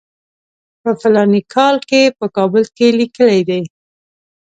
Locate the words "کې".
1.89-2.01, 2.75-2.87